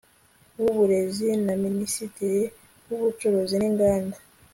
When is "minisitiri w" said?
1.63-2.89